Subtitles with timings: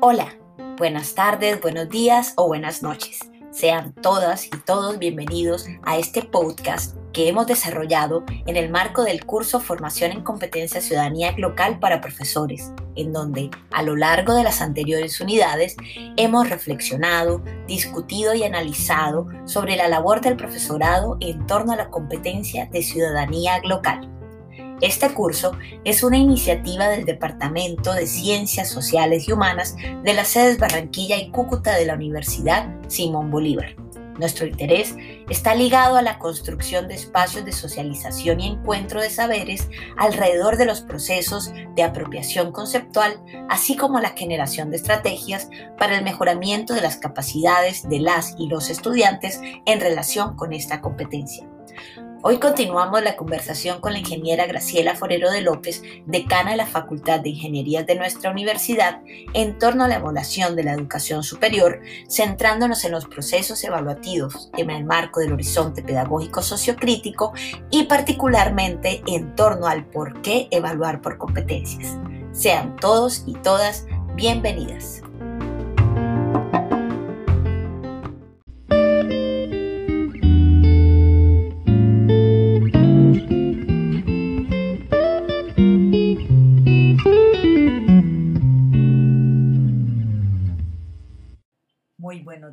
[0.00, 0.34] Hola,
[0.78, 3.18] buenas tardes, buenos días o buenas noches.
[3.50, 9.26] Sean todas y todos bienvenidos a este podcast que hemos desarrollado en el marco del
[9.26, 14.60] curso Formación en Competencia Ciudadanía Local para Profesores, en donde a lo largo de las
[14.60, 15.76] anteriores unidades
[16.16, 22.66] hemos reflexionado, discutido y analizado sobre la labor del profesorado en torno a la competencia
[22.66, 24.10] de ciudadanía local.
[24.80, 25.52] Este curso
[25.84, 31.30] es una iniciativa del Departamento de Ciencias Sociales y Humanas de las sedes Barranquilla y
[31.30, 33.76] Cúcuta de la Universidad Simón Bolívar.
[34.18, 34.94] Nuestro interés
[35.28, 40.66] está ligado a la construcción de espacios de socialización y encuentro de saberes alrededor de
[40.66, 46.82] los procesos de apropiación conceptual, así como la generación de estrategias para el mejoramiento de
[46.82, 51.48] las capacidades de las y los estudiantes en relación con esta competencia.
[52.26, 57.20] Hoy continuamos la conversación con la ingeniera Graciela Forero de López, decana de la Facultad
[57.20, 59.02] de Ingenierías de nuestra universidad,
[59.34, 64.70] en torno a la evaluación de la educación superior, centrándonos en los procesos evaluativos en
[64.70, 67.34] el marco del horizonte pedagógico sociocrítico
[67.70, 71.98] y particularmente en torno al por qué evaluar por competencias.
[72.32, 75.02] Sean todos y todas bienvenidas.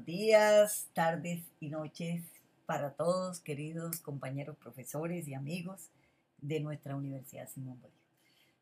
[0.06, 2.24] Días, tardes y noches
[2.66, 5.90] para todos, queridos compañeros profesores y amigos
[6.40, 8.02] de nuestra Universidad Simón Bolívar.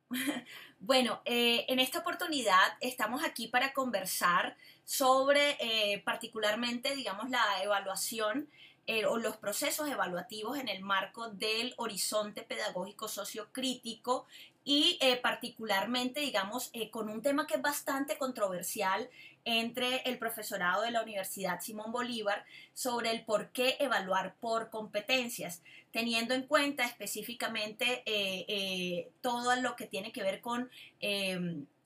[0.79, 8.49] Bueno, eh, en esta oportunidad estamos aquí para conversar sobre eh, particularmente, digamos, la evaluación
[8.87, 14.25] eh, o los procesos evaluativos en el marco del horizonte pedagógico sociocrítico
[14.71, 19.09] y particularmente, digamos, con un tema que es bastante controversial
[19.43, 25.63] entre el profesorado de la Universidad Simón Bolívar sobre el por qué evaluar por competencias,
[25.91, 30.69] teniendo en cuenta específicamente eh, eh, todo lo que tiene que ver con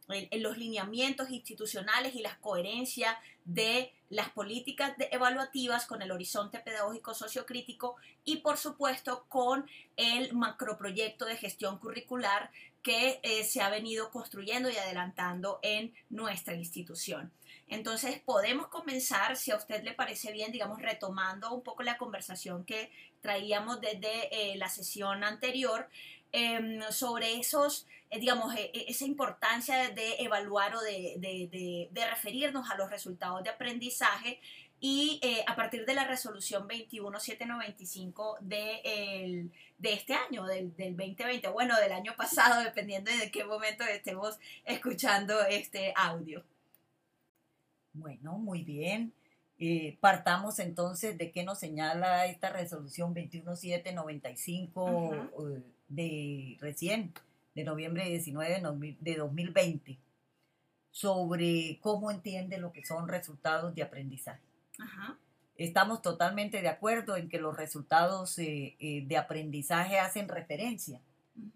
[0.09, 7.13] em, los lineamientos institucionales y la coherencia de las políticas evaluativas con el horizonte pedagógico
[7.13, 12.51] sociocrítico y por supuesto con el macroproyecto de gestión curricular
[12.83, 17.31] que eh, se ha venido construyendo y adelantando en nuestra institución.
[17.67, 22.65] Entonces podemos comenzar, si a usted le parece bien, digamos, retomando un poco la conversación
[22.65, 22.91] que
[23.21, 25.89] traíamos desde eh, la sesión anterior
[26.33, 32.75] em, sobre esos, eh, digamos, e, e, esa importancia de evaluar o de, referirnos a
[32.75, 34.39] los resultados de aprendizaje
[34.81, 41.47] y eh, a partir de la resolución 21795 de, de este año, del, del, 2020,
[41.49, 46.43] bueno, del año pasado, dependiendo de qué momento estemos escuchando este audio.
[47.93, 49.13] Bueno, muy bien.
[49.59, 55.63] Eh, partamos entonces de qué nos señala esta resolución 21795 eh,
[55.95, 57.13] de recién,
[57.55, 58.61] de noviembre 19
[58.99, 59.97] de 2020,
[60.91, 64.41] sobre cómo entiende lo que son resultados de aprendizaje.
[65.55, 70.99] Estamos totalmente de acuerdo en que los resultados eh, de aprendizaje hacen referencia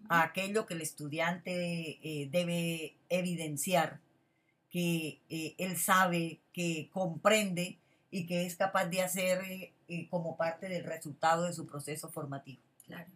[0.08, 4.00] a aquello que el estudiante debe evidenciar
[4.70, 7.78] que eh, él sabe, que comprende
[8.10, 12.10] y que es capaz de hacer eh, eh, como parte del resultado de su proceso
[12.10, 12.60] formativo.
[12.86, 13.10] Claro.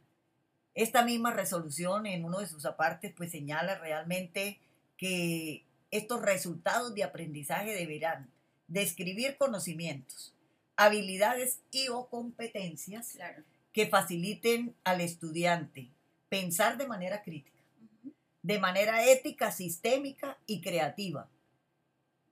[0.75, 4.59] Esta misma resolución en uno de sus apartes pues señala realmente
[4.97, 8.31] que estos resultados de aprendizaje deberán
[8.69, 10.35] describir conocimientos,
[10.77, 13.19] habilidades y o competencias
[13.73, 15.91] que faciliten al estudiante
[16.31, 17.61] pensar de manera crítica,
[18.41, 21.29] de manera ética, sistémica y creativa,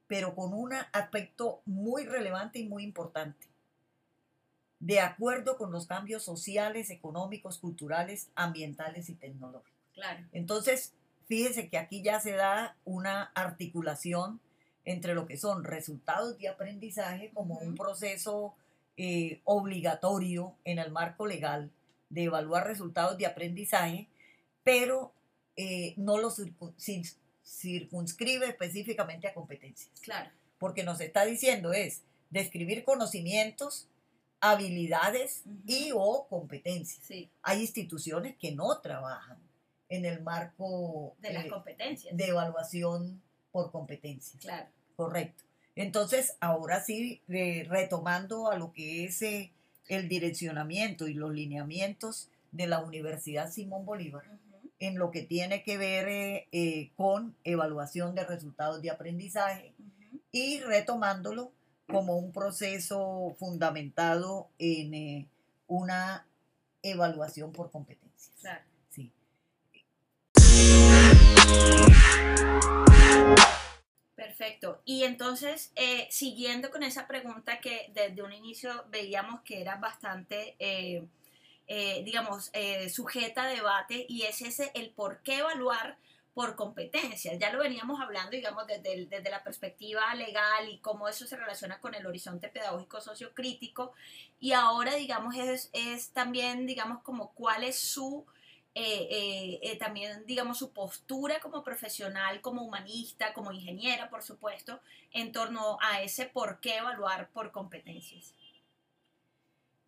[0.06, 3.50] pero con un aspecto muy relevante y muy importante.
[4.80, 9.78] De acuerdo con los cambios sociales, económicos, culturales, ambientales y tecnológicos.
[9.94, 10.25] Claro.
[10.32, 10.94] Entonces,
[11.26, 14.40] fíjese que aquí ya se da una articulación
[14.84, 18.55] entre lo que son resultados de aprendizaje como un proceso
[18.96, 21.70] eh, obligatorio en el marco legal
[22.08, 24.08] de evaluar resultados de aprendizaje,
[24.64, 25.12] pero
[25.56, 26.43] eh, no los
[27.44, 29.90] circunscribe específicamente a competencias.
[30.02, 30.31] Claro.
[30.58, 33.88] Porque nos está diciendo es describir conocimientos,
[34.40, 37.28] habilidades y o competencias.
[37.42, 39.38] Hay instituciones que no trabajan
[39.88, 42.16] en el marco de las competencias.
[42.16, 43.20] De evaluación
[43.52, 44.40] por competencias.
[44.40, 44.69] Claro.
[44.96, 45.44] Correcto.
[45.76, 49.52] Entonces, ahora sí, retomando a lo que es eh,
[49.88, 54.25] el direccionamiento y los lineamientos de la Universidad Simón Bolívar
[54.78, 59.75] en lo que tiene que ver eh, eh, con evaluación de resultados de aprendizaje
[60.32, 61.52] y retomándolo
[61.90, 65.28] como un proceso fundamentado en eh,
[65.66, 66.26] una
[66.82, 68.32] evaluación por competencias.
[68.40, 68.64] Claro.
[68.90, 69.12] Sí.
[74.14, 74.82] Perfecto.
[74.84, 80.56] Y entonces, eh, siguiendo con esa pregunta que desde un inicio veíamos que era bastante,
[80.58, 81.04] eh,
[81.66, 82.50] eh, digamos,
[82.90, 85.98] sujeta a debate, y es ese el por qué evaluar
[86.40, 87.38] por competencias.
[87.38, 91.78] Ya lo veníamos hablando, digamos, desde, desde la perspectiva legal y cómo eso se relaciona
[91.81, 93.92] con el horizonte pedagógico sociocrítico.
[94.40, 98.25] Y ahora, digamos, es, es también, digamos, como cuál es su
[98.75, 104.81] eh, eh, eh, también, digamos, su postura como profesional, como humanista, como ingeniera, por supuesto,
[105.12, 108.32] en torno a ese por qué evaluar por competencias.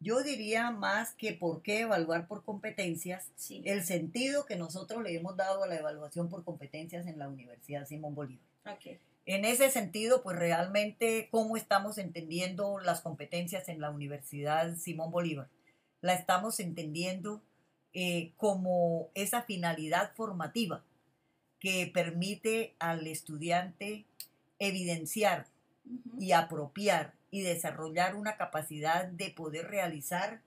[0.02, 3.30] Yo diría más que por qué evaluar por competencias,
[3.64, 7.86] el sentido que nosotros le hemos dado a la evaluación por competencias en la Universidad
[7.86, 8.44] Simón Bolívar.
[9.26, 15.48] En ese sentido, pues realmente cómo estamos entendiendo las competencias en la Universidad Simón Bolívar.
[16.00, 17.40] La estamos entendiendo
[17.92, 20.82] eh, como esa finalidad formativa
[21.60, 24.04] que permite al estudiante
[24.58, 25.46] evidenciar
[26.18, 30.42] y apropiar y desarrollar una capacidad de poder realizar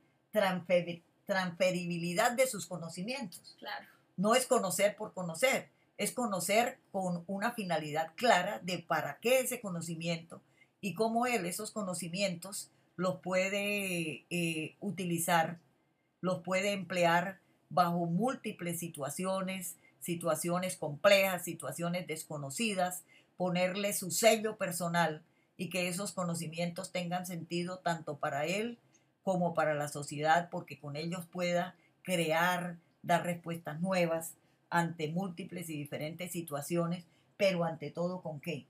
[1.25, 3.57] transferibilidad de sus conocimientos.
[3.59, 3.87] Claro.
[4.15, 9.59] No es conocer por conocer, es conocer con una finalidad clara de para qué ese
[9.59, 10.41] conocimiento
[10.79, 15.59] y cómo él esos conocimientos los puede eh, utilizar
[16.21, 17.39] los puede emplear
[17.69, 23.03] bajo múltiples situaciones, situaciones complejas, situaciones desconocidas,
[23.37, 25.23] ponerle su sello personal
[25.57, 28.77] y que esos conocimientos tengan sentido tanto para él
[29.23, 34.35] como para la sociedad, porque con ellos pueda crear, dar respuestas nuevas
[34.69, 37.05] ante múltiples y diferentes situaciones,
[37.37, 38.65] pero ante todo con qué.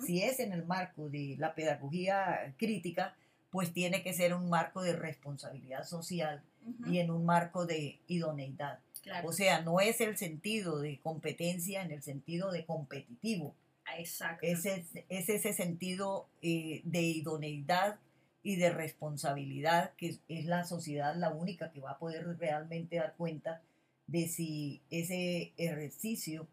[0.00, 3.14] Si es en el marco de la pedagogía crítica,
[3.50, 6.42] pues tiene que ser un marco de responsabilidad social
[6.86, 8.80] y en un marco de idoneidad.
[9.24, 13.54] O sea, no es el sentido de competencia en el sentido de competitivo.
[13.98, 14.46] Exacto.
[14.46, 14.66] Es,
[15.08, 17.98] ese sentido eh, de idoneidad
[18.42, 23.14] y de responsabilidad que es la sociedad la única que va a poder realmente dar
[23.16, 23.60] cuenta
[24.06, 26.46] de si ese ejercicio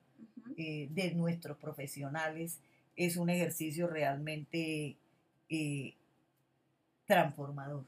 [0.57, 2.59] eh, de nuestros profesionales
[2.95, 4.97] es un ejercicio realmente
[5.49, 5.93] eh,
[7.05, 7.85] transformador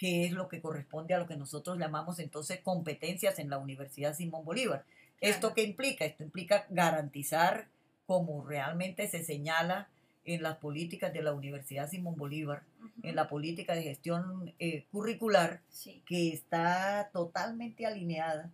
[0.00, 4.14] que es lo que corresponde a lo que nosotros llamamos entonces competencias en la Universidad
[4.14, 4.86] Simón Bolívar.
[5.20, 6.06] ¿Esto qué implica?
[6.06, 7.68] Esto implica garantizar,
[8.10, 9.88] como realmente se señala
[10.24, 12.64] en las políticas de la Universidad Simón Bolívar,
[13.04, 15.60] en la política de gestión eh, curricular,
[16.06, 18.50] que está totalmente alineada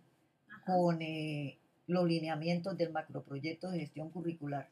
[0.63, 1.57] con eh,
[1.87, 4.69] los lineamientos del macroproyecto de gestión curricular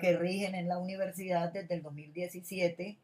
[0.00, 2.96] que rigen en la universidad desde el 2017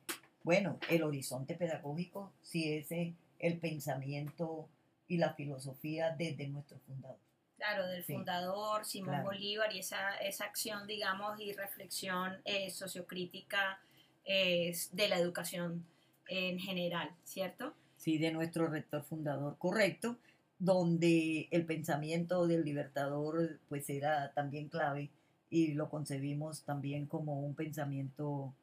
[0.42, 2.90] bueno, el horizonte pedagógico sí es
[3.38, 4.70] el pensamiento
[5.06, 7.29] y la filosofía desde nuestro fundador.
[7.60, 13.78] Claro, del fundador Simón Bolívar y esa, esa acción, digamos, y reflexión eh, sociocrítica
[14.24, 15.84] eh, de la educación
[16.28, 17.74] en general, ¿cierto?
[17.98, 20.16] Sí, de nuestro rector fundador, correcto,
[20.58, 25.10] donde el pensamiento del libertador pues era también clave
[25.50, 28.54] y lo concebimos también como un pensamiento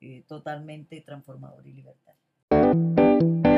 [0.00, 3.55] eh, totalmente transformador y libertario.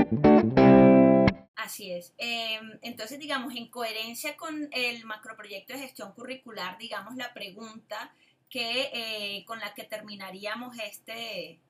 [1.68, 2.14] Así es.
[2.16, 8.10] Em, entonces, digamos, en coherencia con el macroproyecto de gestión curricular, digamos, la pregunta
[8.48, 11.60] que, eh, con la que terminaríamos este,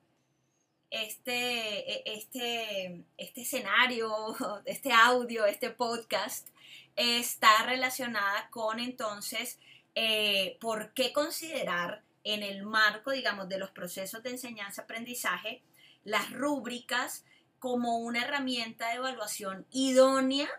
[0.89, 4.09] este, e, este, este escenario,
[4.65, 6.47] este audio, este podcast,
[6.95, 9.59] está relacionada con entonces
[9.95, 15.61] eh, por qué considerar en el marco, digamos, de los procesos de enseñanza-aprendizaje,
[16.05, 17.25] las rúbricas
[17.59, 20.49] como una herramienta de evaluación idónea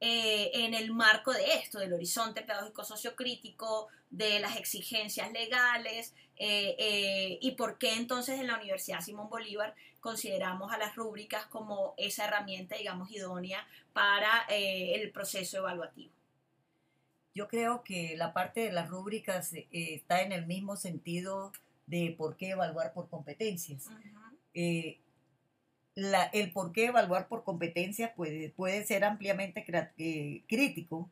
[0.00, 6.76] eh, en el marco de esto, del horizonte pedagógico sociocrítico, de las exigencias legales, eh,
[6.78, 11.94] eh, y por qué entonces en la Universidad Simón Bolívar consideramos a las rúbricas como
[11.96, 16.12] esa herramienta, digamos, idónea para el proceso evaluativo.
[17.34, 21.52] Yo creo que la parte de las rúbricas está en el mismo sentido
[21.86, 23.88] de por qué evaluar por competencias.
[26.04, 29.64] Eh, el por qué evaluar por competencias puede, puede ser ampliamente
[29.98, 31.10] eh, crítico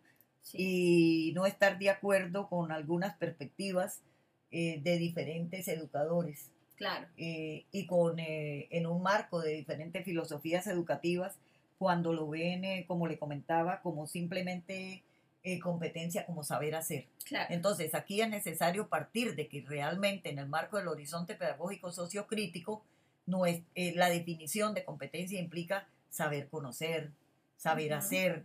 [0.52, 4.00] y no estar de acuerdo con algunas perspectivas
[4.48, 6.50] de diferentes educadores.
[6.76, 7.06] Claro.
[7.16, 11.38] y con, en un marco de diferentes filosofías educativas,
[11.78, 15.02] cuando lo ven, eh, como le comentaba, como simplemente
[15.42, 17.06] eh, competencia, como saber hacer.
[17.48, 22.82] Entonces, aquí es necesario partir de que realmente en el marco del horizonte pedagógico sociocrítico,
[23.26, 27.10] no es, eh, la definición de competencia implica saber conocer,
[27.56, 28.44] saber hacer,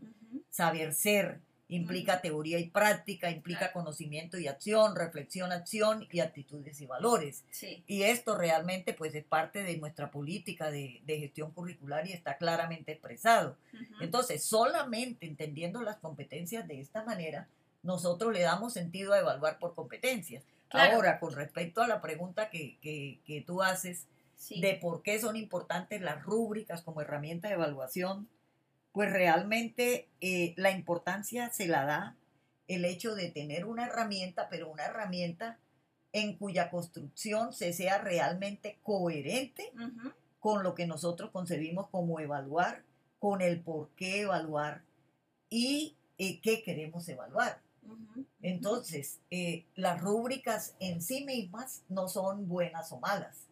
[0.49, 1.39] saber ser,
[1.71, 7.45] implica teoría y práctica, implica conocimiento y acción, reflexión, acción y actitudes y valores.
[7.87, 12.91] Y esto realmente pues es parte de nuestra política de, gestión curricular y está claramente
[12.91, 13.55] expresado.
[14.01, 17.47] Entonces, solamente entendiendo las competencias de esta manera,
[17.83, 20.43] nosotros le damos sentido a evaluar por competencias.
[20.71, 24.07] Ahora, con respecto a la pregunta que, que, tú haces
[24.49, 28.27] de por qué son importantes las rúbricas como herramienta de evaluación,
[28.91, 32.15] pues realmente eh, la importancia se la da
[32.67, 35.59] el hecho de tener una herramienta, pero una herramienta
[36.13, 39.71] en cuya construcción se sea realmente coherente
[40.39, 42.83] con lo que nosotros concebimos como evaluar,
[43.19, 44.81] con el por qué evaluar
[45.49, 47.61] y eh, qué queremos evaluar.
[48.41, 53.45] Entonces, eh, las rúbricas en sí mismas no son buenas o malas.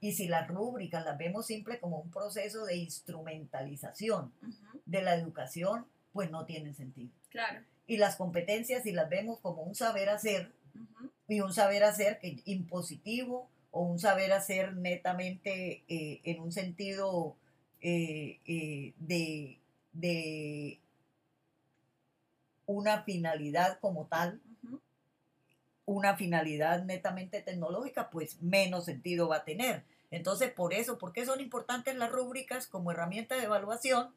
[0.00, 4.32] Y si las rúbricas las vemos simple como un proceso de instrumentalización
[4.86, 7.10] de la educación, pues no tienen sentido.
[7.28, 7.60] Claro.
[7.86, 10.52] Y las competencias, si las vemos como un saber hacer,
[11.28, 17.36] y un saber hacer que, impositivo, o un saber hacer netamente eh, en un sentido
[17.80, 19.58] eh, eh, de,
[19.92, 20.80] de
[22.66, 24.40] una finalidad como tal,
[25.90, 29.82] una finalidad netamente tecnológica, pues menos sentido va a tener.
[30.12, 34.14] Entonces, por eso, ¿por qué son importantes las rúbricas como herramienta de evaluación?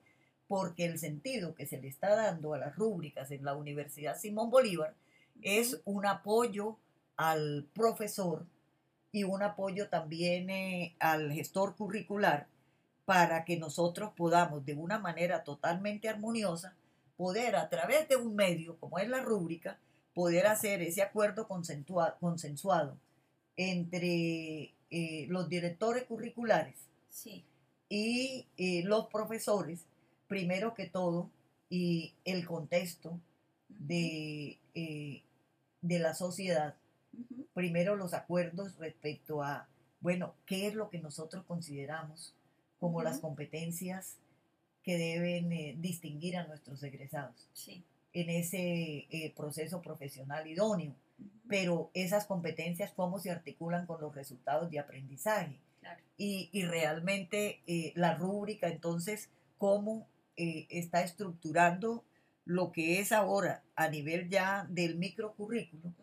[0.48, 4.51] Porque el sentido que se le está dando a las rúbricas en la Universidad Simón
[4.51, 4.94] Bolívar
[5.42, 6.77] es un apoyo
[7.18, 8.46] al profesor
[9.12, 12.46] y un apoyo también eh, al gestor curricular
[13.06, 16.75] para que nosotros podamos de una manera totalmente armoniosa
[17.18, 19.80] poder a través de un medio como es la rúbrica
[20.13, 22.98] poder hacer ese acuerdo consensuado
[23.58, 26.75] entre eh, los directores curriculares
[27.89, 29.86] y eh, los profesores,
[30.27, 31.29] primero que todo,
[31.70, 33.20] y el contexto
[33.70, 35.24] de, eh,
[35.82, 36.75] de la sociedad,
[37.53, 39.67] primero los acuerdos respecto a,
[40.01, 42.34] bueno, qué es lo que nosotros consideramos
[42.79, 44.17] como las competencias
[44.84, 47.48] que deben distinguir a nuestros egresados.
[47.53, 50.96] Sí en ese eh, proceso profesional idóneo.
[51.48, 55.60] Pero esas competencias, cómo se articulan con los resultados de aprendizaje.
[56.15, 62.05] Y, y, realmente eh, la rúbrica, entonces, cómo eh, está estructurando
[62.46, 65.93] lo que es ahora a nivel ya del microcurrículo,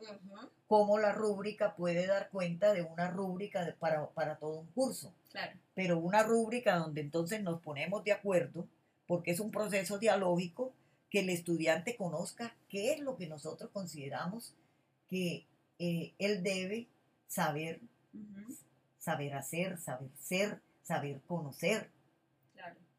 [0.67, 5.13] cómo la rúbrica puede dar cuenta de una rúbrica para, para, todo un curso.
[5.75, 8.67] Pero una rúbrica donde entonces nos ponemos de acuerdo,
[9.07, 10.73] porque es un proceso dialógico
[11.11, 14.55] que el estudiante conozca qué es lo que nosotros consideramos
[15.09, 15.45] que
[15.79, 16.87] eh, él debe
[17.27, 17.81] saber,
[18.99, 21.91] saber hacer, saber ser, saber conocer,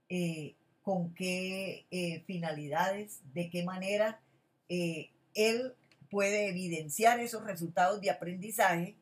[0.10, 4.20] eh, con qué eh, finalidades, de qué manera
[5.34, 5.74] él
[6.10, 8.96] puede evidenciar esos resultados de aprendizaje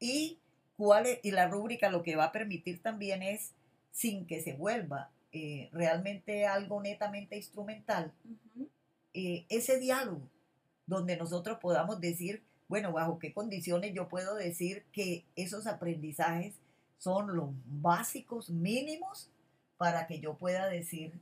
[0.00, 0.38] y,
[0.76, 3.52] cuál y la rúbrica lo que va a permitir también es,
[3.92, 8.12] sin que se vuelva eh, realmente algo netamente instrumental,
[9.14, 10.20] eh, ese diálogo
[10.86, 16.54] donde nosotros podamos decir, bueno, bajo qué condiciones yo puedo decir que esos aprendizajes
[16.98, 19.30] son los básicos mínimos
[19.78, 21.12] para que yo pueda decir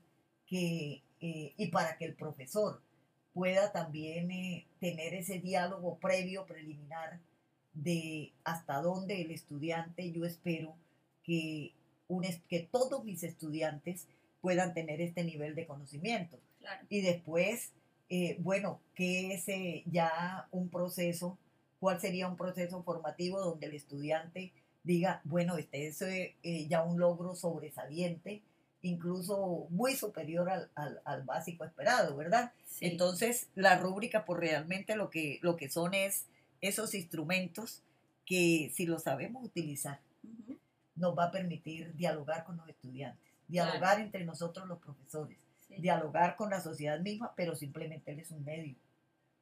[0.47, 2.81] que, eh, y para que el profesor
[3.33, 7.21] pueda también tener ese diálogo previo, preliminar,
[7.73, 10.75] de hasta dónde el estudiante yo espero
[11.23, 11.73] que
[12.49, 14.07] que todos mis estudiantes
[14.41, 16.39] puedan tener este nivel de conocimiento.
[16.89, 17.73] Y después,
[18.09, 21.39] eh, bueno, ¿qué es eh, ya un proceso?
[21.79, 24.53] ¿Cuál sería un proceso formativo donde el estudiante
[24.83, 26.35] diga, bueno, este es eh,
[26.69, 28.43] ya un logro sobresaliente,
[28.83, 32.53] incluso muy superior al, básico esperado, ¿verdad?
[32.81, 36.27] Entonces, la rúbrica, pues realmente lo que, lo que son es
[36.61, 37.83] esos instrumentos
[38.25, 40.01] que si los sabemos utilizar,
[41.01, 45.39] nos va a permitir dialogar con los estudiantes, dialogar entre nosotros los profesores,
[45.69, 48.77] dialogar con la sociedad misma, pero simplemente él es un medio.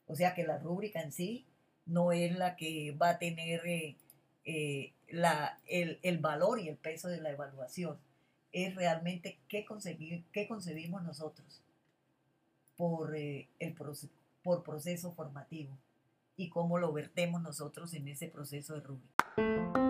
[0.07, 1.45] O sea que la rúbrica en sí
[1.85, 3.97] no es la que va a tener eh,
[4.45, 7.99] eh, la, el, valor y el peso de la evaluación.
[8.53, 11.61] Es realmente qué, conseguir, qué concebimos nosotros
[12.77, 13.75] por, eh, el
[14.43, 15.77] por proceso formativo
[16.37, 19.88] y cómo lo vertemos nosotros en ese proceso de rúbrica.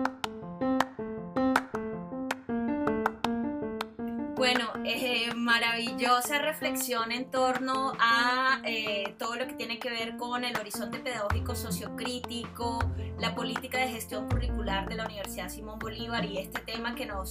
[4.39, 10.45] Bueno, eh, maravillosa reflexión en torno a eh, todo lo que tiene que ver con
[10.45, 12.79] el horizonte pedagógico sociocrítico,
[13.17, 17.27] la política de gestión curricular de la Universidad Simón Bolívar y este tema que nos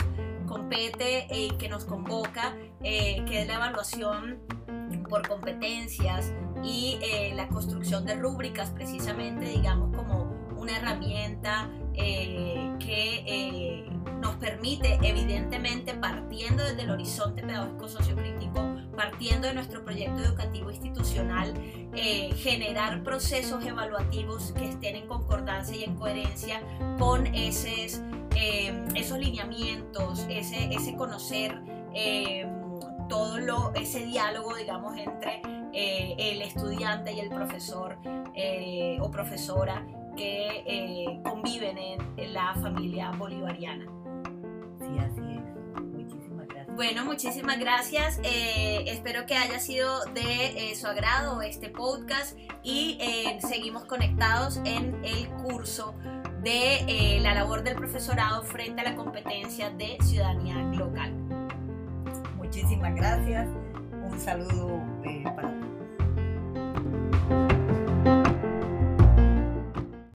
[0.47, 4.41] compete y que nos convoca, eh, que es la evaluación
[5.09, 6.99] por competencias y
[7.35, 10.25] la construcción de rúbricas precisamente, digamos, como
[10.59, 13.89] una herramienta que
[14.21, 21.55] nos permite, evidentemente, partiendo desde el horizonte pedagógico sociocrítico, partiendo de nuestro proyecto educativo institucional,
[21.95, 26.61] eh, generar procesos evaluativos que estén en concordancia y en coherencia
[26.99, 28.01] con esos,
[28.35, 31.61] eh, esos lineamientos, ese, ese conocer
[31.95, 32.47] eh,
[33.09, 37.99] todo lo, ese diálogo, digamos, entre el estudiante y el profesor
[39.01, 39.87] o profesora
[40.19, 43.87] que conviven en la familia bolivariana.
[44.79, 45.83] Sí, así es.
[45.83, 46.77] Muchísimas gracias.
[46.77, 48.21] Bueno, muchísimas gracias.
[48.25, 54.61] Eh, espero que haya sido de eh, su agrado este podcast y eh, seguimos conectados
[54.65, 55.95] en el curso
[56.43, 61.13] de la labor del profesorado frente a la competencia de ciudadanía local.
[62.37, 63.49] Muchísimas gracias.
[64.11, 64.81] Un saludo